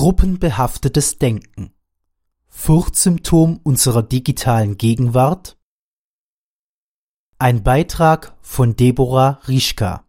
Gruppenbehaftetes 0.00 1.18
Denken 1.18 1.74
Furchtsymptom 2.48 3.60
unserer 3.62 4.02
digitalen 4.02 4.78
Gegenwart? 4.78 5.58
Ein 7.36 7.62
Beitrag 7.62 8.34
von 8.40 8.76
Deborah 8.76 9.42
Rischka 9.46 10.06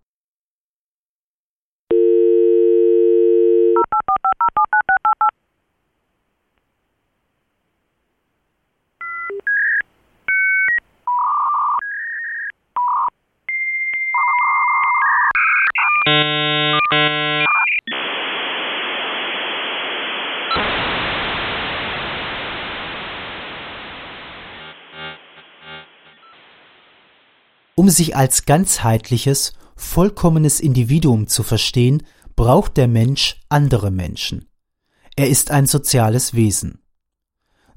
Um 27.82 27.90
sich 27.90 28.16
als 28.16 28.46
ganzheitliches, 28.46 29.54
vollkommenes 29.76 30.60
Individuum 30.60 31.26
zu 31.26 31.42
verstehen, 31.42 32.04
braucht 32.36 32.78
der 32.78 32.88
Mensch 32.88 33.42
andere 33.50 33.90
Menschen. 33.90 34.46
Er 35.16 35.30
ist 35.30 35.50
ein 35.50 35.66
soziales 35.66 36.36
Wesen. 36.36 36.84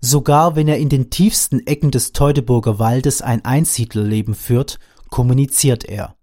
Sogar 0.02 0.56
wenn 0.56 0.68
er 0.68 0.76
in 0.76 0.90
den 0.90 1.08
tiefsten 1.08 1.66
Ecken 1.66 1.90
des 1.90 2.12
Teutoburger 2.12 2.78
Waldes 2.78 3.22
ein 3.22 3.46
Einsiedlerleben 3.46 4.34
führt, 4.34 4.78
kommuniziert 5.08 5.84
er. 5.84 6.16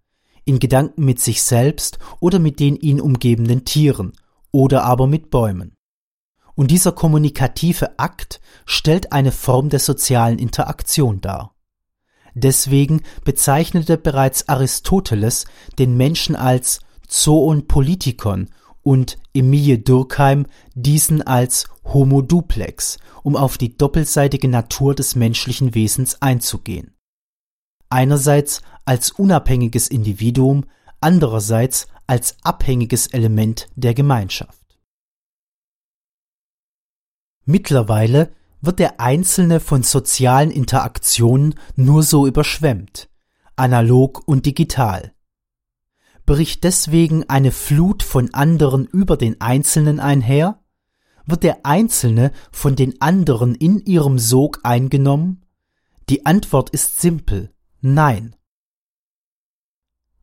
In 0.45 0.59
Gedanken 0.59 1.03
mit 1.03 1.19
sich 1.19 1.41
selbst 1.41 1.97
oder 2.19 2.38
mit 2.38 2.59
den 2.59 2.75
ihn 2.75 3.01
umgebenden 3.01 3.66
Tieren 3.66 4.13
oder 4.51 4.83
aber 4.83 5.07
mit 5.07 5.31
Bäumen. 5.31 5.75
Und 6.53 6.69
dieser 6.69 6.91
kommunikative 6.91 7.97
Akt 7.97 8.41
stellt 8.67 9.11
eine 9.11 9.31
Form 9.31 9.69
der 9.69 9.79
sozialen 9.79 10.38
Interaktion 10.38 11.19
dar. 11.19 11.55
Deswegen 12.33 13.01
bezeichnete 13.23 13.97
bereits 13.97 14.47
Aristoteles 14.47 15.45
den 15.79 15.97
Menschen 15.97 16.35
als 16.35 16.79
Zoon 17.07 17.67
Politikon 17.67 18.49
und 18.83 19.17
Emilie 19.33 19.79
Durkheim 19.79 20.45
diesen 20.73 21.21
als 21.21 21.67
Homo 21.83 22.21
duplex, 22.21 22.99
um 23.23 23.35
auf 23.35 23.57
die 23.57 23.77
doppelseitige 23.77 24.47
Natur 24.47 24.95
des 24.95 25.15
menschlichen 25.15 25.75
Wesens 25.75 26.21
einzugehen. 26.21 26.95
Einerseits 27.89 28.61
als 28.85 29.11
unabhängiges 29.11 29.89
Individuum, 29.89 30.66
andererseits 31.01 31.88
als 32.07 32.38
abhängiges 32.43 33.07
Element 33.07 33.67
der 33.75 33.93
Gemeinschaft. 33.93 34.79
Mittlerweile 37.45 38.33
wird 38.61 38.79
der 38.79 38.99
Einzelne 38.99 39.59
von 39.59 39.83
sozialen 39.83 40.51
Interaktionen 40.51 41.55
nur 41.75 42.03
so 42.03 42.27
überschwemmt, 42.27 43.09
analog 43.55 44.21
und 44.27 44.45
digital. 44.45 45.13
Bricht 46.25 46.63
deswegen 46.63 47.27
eine 47.29 47.51
Flut 47.51 48.03
von 48.03 48.33
anderen 48.33 48.85
über 48.85 49.17
den 49.17 49.41
Einzelnen 49.41 50.00
einher? 50.00 50.59
Wird 51.25 51.44
der 51.44 51.66
Einzelne 51.66 52.31
von 52.51 52.75
den 52.75 53.01
anderen 53.01 53.55
in 53.55 53.79
ihrem 53.79 54.19
Sog 54.19 54.59
eingenommen? 54.63 55.45
Die 56.09 56.25
Antwort 56.25 56.69
ist 56.69 57.01
simpel 57.01 57.51
Nein. 57.81 58.35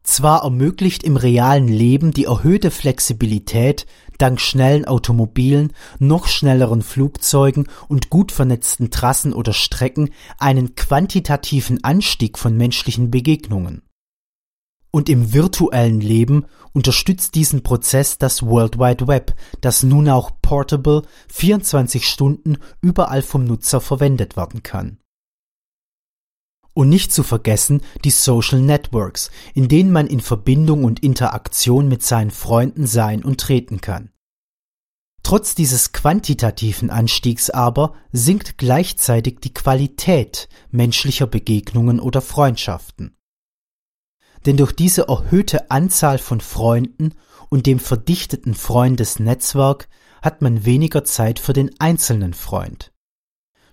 Zwar 0.04 0.44
ermöglicht 0.44 1.02
im 1.02 1.16
realen 1.16 1.68
Leben 1.68 2.12
die 2.12 2.24
erhöhte 2.24 2.70
Flexibilität 2.70 3.84
dank 4.18 4.40
schnellen 4.40 4.84
Automobilen, 4.84 5.72
noch 5.98 6.26
schnelleren 6.28 6.82
Flugzeugen 6.82 7.68
und 7.88 8.10
gut 8.10 8.32
vernetzten 8.32 8.90
Trassen 8.90 9.32
oder 9.32 9.52
Strecken 9.52 10.10
einen 10.38 10.74
quantitativen 10.74 11.82
Anstieg 11.84 12.38
von 12.38 12.56
menschlichen 12.56 13.10
Begegnungen. 13.10 13.82
Und 14.90 15.08
im 15.08 15.32
virtuellen 15.32 16.00
Leben 16.00 16.46
unterstützt 16.72 17.34
diesen 17.34 17.62
Prozess 17.62 18.18
das 18.18 18.42
World 18.42 18.78
Wide 18.78 19.06
Web, 19.06 19.34
das 19.60 19.82
nun 19.82 20.08
auch 20.08 20.30
portable 20.40 21.02
24 21.28 22.06
Stunden 22.08 22.58
überall 22.80 23.22
vom 23.22 23.44
Nutzer 23.44 23.80
verwendet 23.80 24.36
werden 24.36 24.62
kann. 24.62 24.98
Und 26.78 26.90
nicht 26.90 27.10
zu 27.10 27.24
vergessen 27.24 27.80
die 28.04 28.10
Social 28.10 28.60
Networks, 28.60 29.32
in 29.52 29.66
denen 29.66 29.90
man 29.90 30.06
in 30.06 30.20
Verbindung 30.20 30.84
und 30.84 31.02
Interaktion 31.02 31.88
mit 31.88 32.04
seinen 32.04 32.30
Freunden 32.30 32.86
sein 32.86 33.24
und 33.24 33.40
treten 33.40 33.80
kann. 33.80 34.12
Trotz 35.24 35.56
dieses 35.56 35.90
quantitativen 35.90 36.90
Anstiegs 36.90 37.50
aber 37.50 37.94
sinkt 38.12 38.58
gleichzeitig 38.58 39.40
die 39.40 39.52
Qualität 39.52 40.48
menschlicher 40.70 41.26
Begegnungen 41.26 41.98
oder 41.98 42.20
Freundschaften. 42.22 43.16
Denn 44.46 44.56
durch 44.56 44.70
diese 44.70 45.08
erhöhte 45.08 45.72
Anzahl 45.72 46.18
von 46.18 46.40
Freunden 46.40 47.14
und 47.48 47.66
dem 47.66 47.80
verdichteten 47.80 48.54
Freundesnetzwerk 48.54 49.88
hat 50.22 50.42
man 50.42 50.64
weniger 50.64 51.02
Zeit 51.02 51.40
für 51.40 51.54
den 51.54 51.72
einzelnen 51.80 52.34
Freund. 52.34 52.92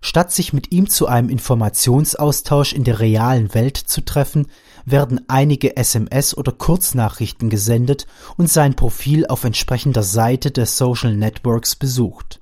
Statt 0.08 0.32
sich 0.32 0.54
mit 0.54 0.72
ihm 0.72 0.88
zu 0.88 1.08
einem 1.08 1.30
Informationsaustausch 1.30 2.74
in 2.74 2.84
der 2.84 3.00
realen 3.00 3.56
Welt 3.56 3.76
zu 3.76 4.06
treffen, 4.06 4.46
werden 4.86 5.22
einige 5.28 5.78
SMS 5.78 6.38
oder 6.38 6.52
Kurznachrichten 6.52 7.50
gesendet 7.50 8.06
und 8.38 8.48
sein 8.48 8.76
Profil 8.76 9.26
auf 9.26 9.46
entsprechender 9.46 10.04
Seite 10.04 10.52
der 10.52 10.68
Social 10.68 11.16
Networks 11.16 11.76
besucht. 11.76 12.40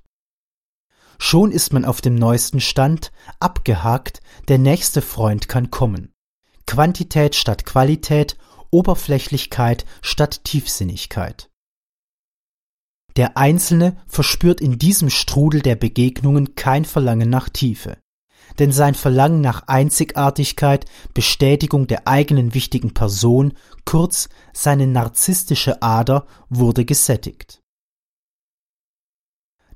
Schon 1.17 1.53
ist 1.53 1.71
man 1.71 1.85
auf 1.85 2.01
dem 2.01 2.15
neuesten 2.15 2.59
Stand, 2.59 3.13
abgehakt, 3.39 4.19
der 4.49 4.57
nächste 4.57 5.01
Freund 5.01 5.47
kann 5.47 5.71
kommen. 5.71 6.11
Quantität 6.67 7.33
statt 7.33 7.65
Qualität, 7.65 8.35
Oberflächlichkeit 8.71 9.85
statt 10.01 10.43
Tiefsinnigkeit. 10.43 11.49
Der 13.15 13.37
Einzelne 13.37 13.97
verspürt 14.07 14.59
in 14.59 14.79
diesem 14.79 15.09
Strudel 15.09 15.61
der 15.61 15.75
Begegnungen 15.75 16.55
kein 16.55 16.85
Verlangen 16.85 17.29
nach 17.29 17.49
Tiefe. 17.49 17.97
Denn 18.59 18.71
sein 18.71 18.95
Verlangen 18.95 19.41
nach 19.41 19.67
Einzigartigkeit, 19.67 20.85
Bestätigung 21.13 21.87
der 21.87 22.07
eigenen 22.07 22.53
wichtigen 22.53 22.93
Person, 22.93 23.53
kurz 23.85 24.29
seine 24.51 24.87
narzisstische 24.87 25.81
Ader 25.81 26.27
wurde 26.49 26.85
gesättigt. 26.85 27.61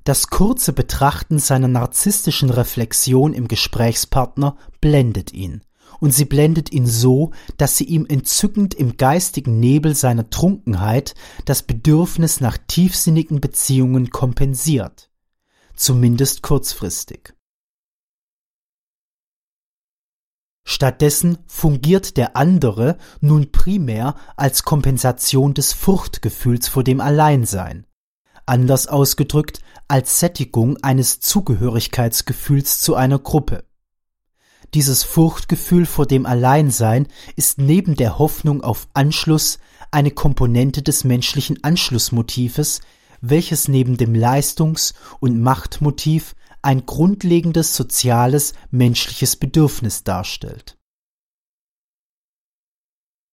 Das 0.04 0.28
kurze 0.28 0.72
Betrachten 0.72 1.38
seiner 1.38 1.68
narzisstischen 1.68 2.50
Reflexion 2.50 3.34
im 3.34 3.46
Gesprächspartner 3.46 4.56
blendet 4.80 5.32
ihn 5.32 5.62
und 6.00 6.12
sie 6.12 6.24
blendet 6.24 6.72
ihn 6.72 6.86
so, 6.86 7.32
dass 7.56 7.76
sie 7.76 7.84
ihm 7.84 8.06
entzückend 8.08 8.74
im 8.74 8.96
geistigen 8.96 9.60
Nebel 9.60 9.94
seiner 9.94 10.30
Trunkenheit 10.30 11.14
das 11.44 11.62
Bedürfnis 11.62 12.40
nach 12.40 12.58
tiefsinnigen 12.66 13.40
Beziehungen 13.40 14.10
kompensiert, 14.10 15.10
zumindest 15.74 16.42
kurzfristig. 16.42 17.34
Stattdessen 20.70 21.38
fungiert 21.46 22.18
der 22.18 22.36
andere 22.36 22.98
nun 23.20 23.50
primär 23.50 24.14
als 24.36 24.64
Kompensation 24.64 25.54
des 25.54 25.72
Furchtgefühls 25.72 26.68
vor 26.68 26.84
dem 26.84 27.00
Alleinsein, 27.00 27.86
anders 28.44 28.86
ausgedrückt 28.86 29.60
als 29.88 30.20
Sättigung 30.20 30.76
eines 30.82 31.20
Zugehörigkeitsgefühls 31.20 32.82
zu 32.82 32.94
einer 32.94 33.18
Gruppe. 33.18 33.64
Dieses 34.74 35.02
Furchtgefühl 35.02 35.86
vor 35.86 36.06
dem 36.06 36.26
Alleinsein 36.26 37.06
ist 37.36 37.58
neben 37.58 37.94
der 37.94 38.18
Hoffnung 38.18 38.62
auf 38.62 38.88
Anschluss 38.92 39.58
eine 39.90 40.10
Komponente 40.10 40.82
des 40.82 41.04
menschlichen 41.04 41.64
Anschlussmotives, 41.64 42.80
welches 43.20 43.68
neben 43.68 43.96
dem 43.96 44.14
Leistungs- 44.14 44.94
und 45.20 45.40
Machtmotiv 45.40 46.34
ein 46.60 46.84
grundlegendes 46.84 47.74
soziales 47.74 48.52
menschliches 48.70 49.36
Bedürfnis 49.36 50.04
darstellt. 50.04 50.76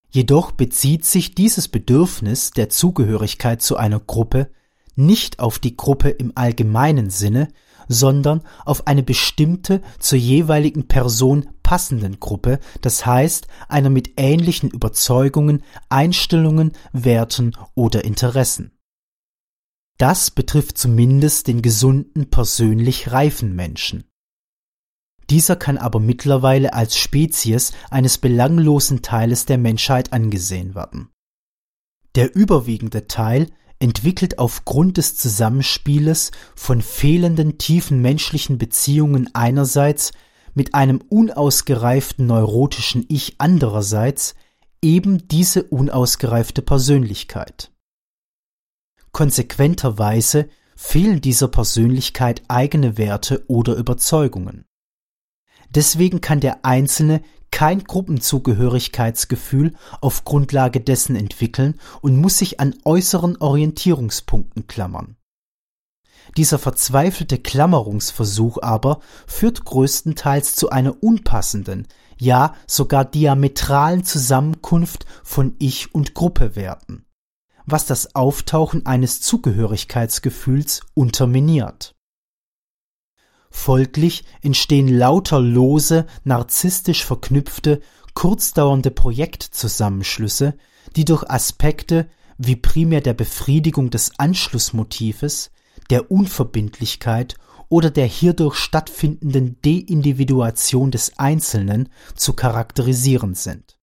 Jedoch 0.09 0.53
bezieht 0.53 1.03
sich 1.03 1.35
dieses 1.35 1.67
Bedürfnis 1.67 2.51
der 2.51 2.69
Zugehörigkeit 2.69 3.61
zu 3.61 3.75
einer 3.75 3.99
Gruppe 3.99 4.49
nicht 4.95 5.39
auf 5.39 5.59
die 5.59 5.75
Gruppe 5.75 6.09
im 6.09 6.31
allgemeinen 6.35 7.09
Sinne, 7.09 7.49
sondern 7.87 8.41
auf 8.65 8.87
eine 8.87 9.03
bestimmte 9.03 9.81
zur 9.99 10.17
jeweiligen 10.17 10.87
Person 10.87 11.49
passenden 11.63 12.19
Gruppe, 12.19 12.59
das 12.81 13.05
heißt 13.05 13.47
einer 13.67 13.89
mit 13.89 14.13
ähnlichen 14.17 14.69
Überzeugungen, 14.69 15.63
Einstellungen, 15.89 16.73
Werten 16.93 17.55
oder 17.73 18.05
Interessen. 18.05 18.71
Das 19.97 20.29
betrifft 20.29 20.77
zumindest 20.77 21.47
den 21.47 21.61
gesunden, 21.61 22.29
persönlich 22.29 23.11
reifen 23.11 23.55
Menschen. 23.55 24.03
Dieser 25.29 25.55
kann 25.55 25.77
aber 25.77 25.99
mittlerweile 25.99 26.73
als 26.73 26.97
Spezies 26.97 27.71
eines 27.89 28.17
belanglosen 28.17 29.01
Teiles 29.01 29.45
der 29.45 29.57
Menschheit 29.57 30.13
angesehen 30.13 30.75
werden. 30.75 31.09
Der 32.15 32.35
überwiegende 32.35 33.07
Teil 33.07 33.47
entwickelt 33.79 34.39
aufgrund 34.39 34.97
des 34.97 35.15
Zusammenspieles 35.15 36.31
von 36.55 36.81
fehlenden 36.81 37.57
tiefen 37.57 38.01
menschlichen 38.01 38.57
Beziehungen 38.57 39.29
einerseits 39.33 40.11
mit 40.53 40.73
einem 40.73 41.01
unausgereiften 41.09 42.25
neurotischen 42.25 43.05
Ich 43.09 43.35
andererseits 43.37 44.35
eben 44.81 45.27
diese 45.27 45.63
unausgereifte 45.63 46.61
Persönlichkeit. 46.61 47.71
Konsequenterweise 49.11 50.49
fehlen 50.75 51.21
dieser 51.21 51.47
Persönlichkeit 51.47 52.43
eigene 52.47 52.97
Werte 52.97 53.45
oder 53.47 53.75
Überzeugungen. 53.75 54.65
Deswegen 55.69 56.21
kann 56.21 56.39
der 56.39 56.65
Einzelne 56.65 57.21
kein 57.55 57.85
Gruppenzugehörigkeitsgefühl 57.85 59.75
auf 60.01 60.25
Grundlage 60.25 60.81
dessen 60.81 61.15
entwickeln 61.15 61.79
und 62.01 62.17
muss 62.17 62.37
sich 62.37 62.59
an 62.59 62.75
äußeren 62.83 63.37
Orientierungspunkten 63.37 64.67
klammern. 64.67 65.15
Dieser 66.35 66.59
verzweifelte 66.59 67.37
Klammerungsversuch 67.37 68.57
aber 68.61 68.99
führt 69.25 69.63
größtenteils 69.63 70.55
zu 70.55 70.69
einer 70.69 71.01
unpassenden, 71.01 71.87
ja 72.19 72.55
sogar 72.67 73.05
diametralen 73.05 74.03
Zusammenkunft 74.03 75.05
von 75.23 75.55
Ich- 75.57 75.95
und 75.95 76.13
Gruppewerten, 76.13 77.05
was 77.65 77.85
das 77.85 78.15
Auftauchen 78.15 78.85
eines 78.85 79.21
Zugehörigkeitsgefühls 79.21 80.81
unterminiert. 80.93 81.94
Folglich 83.55 84.25
entstehen 84.41 84.89
lauter 84.89 85.39
lose, 85.39 86.05
narzisstisch 86.23 87.03
verknüpfte, 87.03 87.81
kurzdauernde 88.13 88.91
Projektzusammenschlüsse, 88.91 90.55
die 90.95 91.05
durch 91.05 91.27
Aspekte 91.27 92.07
wie 92.37 92.57
primär 92.57 93.01
der 93.01 93.15
Befriedigung 93.15 93.89
des 93.89 94.19
Anschlussmotives, 94.19 95.51
der 95.89 96.11
Unverbindlichkeit 96.11 97.37
oder 97.69 97.89
der 97.89 98.05
hierdurch 98.05 98.55
stattfindenden 98.55 99.57
Deindividuation 99.63 100.91
des 100.91 101.17
Einzelnen 101.17 101.89
zu 102.13 102.33
charakterisieren 102.33 103.35
sind. 103.35 103.79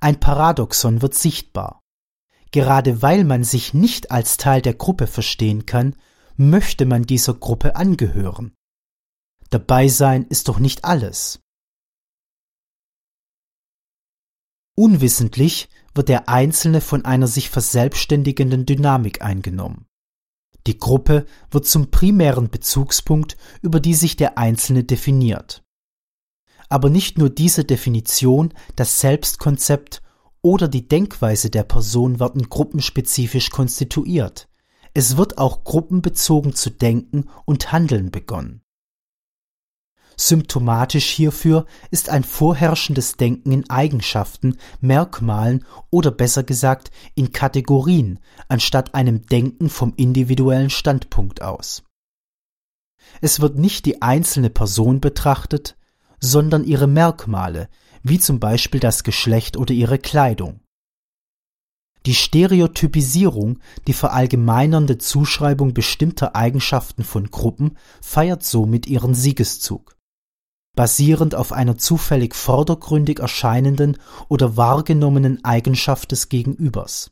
Ein 0.00 0.20
Paradoxon 0.20 1.02
wird 1.02 1.14
sichtbar. 1.14 1.82
Gerade 2.52 3.02
weil 3.02 3.24
man 3.24 3.42
sich 3.42 3.74
nicht 3.74 4.12
als 4.12 4.36
Teil 4.36 4.62
der 4.62 4.74
Gruppe 4.74 5.06
verstehen 5.08 5.66
kann, 5.66 5.96
möchte 6.38 6.86
man 6.86 7.02
dieser 7.02 7.34
Gruppe 7.34 7.76
angehören. 7.76 8.54
Dabei 9.50 9.88
sein 9.88 10.24
ist 10.24 10.48
doch 10.48 10.58
nicht 10.58 10.84
alles. 10.84 11.40
Unwissentlich 14.76 15.68
wird 15.94 16.08
der 16.08 16.28
Einzelne 16.28 16.80
von 16.80 17.04
einer 17.04 17.26
sich 17.26 17.50
verselbstständigenden 17.50 18.64
Dynamik 18.64 19.22
eingenommen. 19.22 19.86
Die 20.68 20.78
Gruppe 20.78 21.26
wird 21.50 21.66
zum 21.66 21.90
primären 21.90 22.50
Bezugspunkt, 22.50 23.36
über 23.60 23.80
die 23.80 23.94
sich 23.94 24.16
der 24.16 24.38
Einzelne 24.38 24.84
definiert. 24.84 25.64
Aber 26.68 26.90
nicht 26.90 27.18
nur 27.18 27.30
diese 27.30 27.64
Definition, 27.64 28.54
das 28.76 29.00
Selbstkonzept 29.00 30.02
oder 30.42 30.68
die 30.68 30.86
Denkweise 30.86 31.50
der 31.50 31.64
Person 31.64 32.20
werden 32.20 32.48
gruppenspezifisch 32.48 33.50
konstituiert. 33.50 34.47
Es 34.94 35.16
wird 35.16 35.38
auch 35.38 35.64
gruppenbezogen 35.64 36.54
zu 36.54 36.70
denken 36.70 37.28
und 37.44 37.72
handeln 37.72 38.10
begonnen. 38.10 38.62
Symptomatisch 40.20 41.06
hierfür 41.10 41.64
ist 41.92 42.08
ein 42.08 42.24
vorherrschendes 42.24 43.16
Denken 43.16 43.52
in 43.52 43.70
Eigenschaften, 43.70 44.58
Merkmalen 44.80 45.64
oder 45.90 46.10
besser 46.10 46.42
gesagt 46.42 46.90
in 47.14 47.32
Kategorien, 47.32 48.18
anstatt 48.48 48.94
einem 48.94 49.26
Denken 49.26 49.70
vom 49.70 49.92
individuellen 49.96 50.70
Standpunkt 50.70 51.40
aus. 51.40 51.84
Es 53.20 53.38
wird 53.40 53.58
nicht 53.58 53.86
die 53.86 54.02
einzelne 54.02 54.50
Person 54.50 55.00
betrachtet, 55.00 55.76
sondern 56.18 56.64
ihre 56.64 56.88
Merkmale, 56.88 57.68
wie 58.02 58.18
zum 58.18 58.40
Beispiel 58.40 58.80
das 58.80 59.04
Geschlecht 59.04 59.56
oder 59.56 59.72
ihre 59.72 60.00
Kleidung. 60.00 60.60
Die 62.08 62.14
Stereotypisierung, 62.14 63.58
die 63.86 63.92
verallgemeinernde 63.92 64.96
Zuschreibung 64.96 65.74
bestimmter 65.74 66.34
Eigenschaften 66.34 67.04
von 67.04 67.30
Gruppen, 67.30 67.76
feiert 68.00 68.42
somit 68.42 68.86
ihren 68.86 69.12
Siegeszug. 69.14 69.94
Basierend 70.74 71.34
auf 71.34 71.52
einer 71.52 71.76
zufällig 71.76 72.34
vordergründig 72.34 73.18
erscheinenden 73.18 73.98
oder 74.30 74.56
wahrgenommenen 74.56 75.44
Eigenschaft 75.44 76.10
des 76.10 76.30
Gegenübers. 76.30 77.10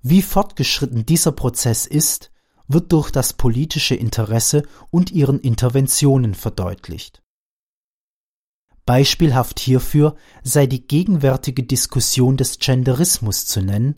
Wie 0.00 0.22
fortgeschritten 0.22 1.04
dieser 1.04 1.32
Prozess 1.32 1.84
ist, 1.84 2.32
wird 2.66 2.90
durch 2.92 3.10
das 3.10 3.34
politische 3.34 3.94
Interesse 3.94 4.62
und 4.88 5.12
ihren 5.12 5.38
Interventionen 5.38 6.32
verdeutlicht. 6.32 7.22
Beispielhaft 8.90 9.60
hierfür 9.60 10.16
sei 10.42 10.66
die 10.66 10.84
gegenwärtige 10.84 11.62
Diskussion 11.62 12.36
des 12.36 12.58
Genderismus 12.58 13.46
zu 13.46 13.60
nennen, 13.60 13.94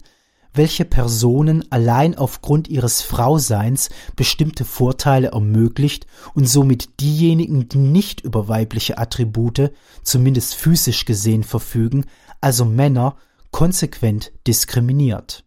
welche 0.53 0.85
Personen 0.85 1.65
allein 1.73 2.15
aufgrund 2.15 2.69
ihres 2.69 3.00
Frauseins 3.00 3.89
bestimmte 4.17 4.67
Vorteile 4.67 5.29
ermöglicht 5.29 6.06
und 6.35 6.47
somit 6.47 7.00
diejenigen, 7.00 7.71
die 7.71 7.79
nicht 7.79 8.21
über 8.21 8.49
weibliche 8.49 8.99
Attribute, 8.99 9.73
zumindest 10.03 10.56
physisch 10.56 11.06
gesehen, 11.06 11.43
verfügen, 11.43 12.05
also 12.43 12.67
Männer, 12.67 13.17
konsequent 13.50 14.31
diskriminiert. 14.47 15.47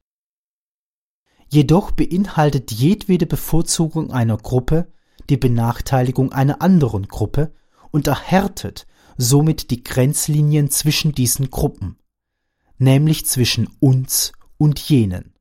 Jedoch 1.49 1.91
beinhaltet 1.91 2.71
jedwede 2.71 3.27
Bevorzugung 3.27 4.11
einer 4.11 4.37
Gruppe 4.37 4.87
die 5.29 5.37
Benachteiligung 5.37 6.31
einer 6.31 6.63
anderen 6.63 7.07
Gruppe 7.07 7.51
und 7.91 8.07
erhärtet 8.07 8.87
somit 9.17 9.71
die 9.71 9.83
Grenzlinien 9.83 10.69
zwischen 10.69 11.13
diesen 11.13 11.49
Gruppen, 11.49 11.97
nämlich 12.77 13.25
zwischen 13.25 13.67
uns 13.79 14.31
und 14.57 14.79
jenen. 14.79 15.33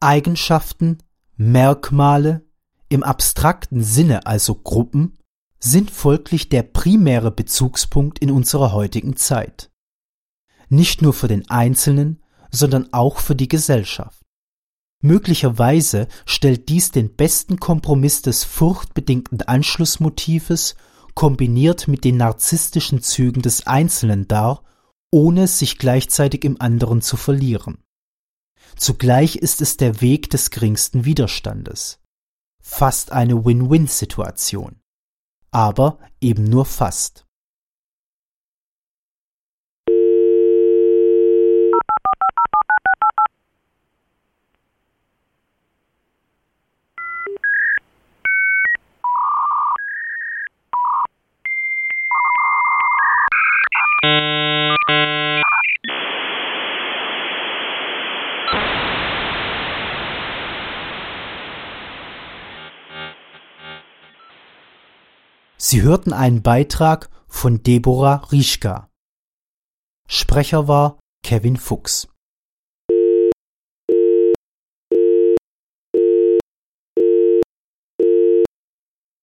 Eigenschaften, 0.00 0.98
Merkmale, 1.36 2.46
im 2.88 3.02
abstrakten 3.02 3.82
Sinne 3.82 4.26
also 4.26 4.54
Gruppen, 4.54 5.18
sind 5.58 5.90
folglich 5.90 6.50
der 6.50 6.62
primäre 6.62 7.30
Bezugspunkt 7.30 8.18
in 8.18 8.30
unserer 8.30 8.72
heutigen 8.72 9.16
Zeit. 9.16 9.70
Nicht 10.68 11.00
nur 11.00 11.14
für 11.14 11.28
den 11.28 11.48
Einzelnen, 11.48 12.22
sondern 12.50 12.92
auch 12.92 13.18
für 13.18 13.34
die 13.34 13.48
Gesellschaft. 13.48 14.23
Möglicherweise 15.04 16.08
stellt 16.24 16.70
dies 16.70 16.90
den 16.90 17.14
besten 17.14 17.60
Kompromiss 17.60 18.22
des 18.22 18.42
furchtbedingten 18.42 19.42
Anschlussmotives 19.42 20.76
kombiniert 21.12 21.88
mit 21.88 22.04
den 22.04 22.16
narzisstischen 22.16 23.02
Zügen 23.02 23.42
des 23.42 23.66
Einzelnen 23.66 24.26
dar, 24.28 24.64
ohne 25.10 25.46
sich 25.46 25.76
gleichzeitig 25.76 26.42
im 26.42 26.58
anderen 26.58 27.02
zu 27.02 27.18
verlieren. 27.18 27.84
Zugleich 28.76 29.36
ist 29.36 29.60
es 29.60 29.76
der 29.76 30.00
Weg 30.00 30.30
des 30.30 30.48
geringsten 30.48 31.04
Widerstandes. 31.04 32.00
Fast 32.62 33.12
eine 33.12 33.44
Win-Win-Situation. 33.44 34.80
Aber 35.50 35.98
eben 36.22 36.44
nur 36.44 36.64
fast. 36.64 37.23
Sie 65.66 65.80
hörten 65.80 66.12
einen 66.12 66.42
Beitrag 66.42 67.08
von 67.26 67.62
Deborah 67.62 68.16
Rieschka. 68.30 68.90
Sprecher 70.06 70.68
war 70.68 70.98
Kevin 71.22 71.56
Fuchs 71.56 72.06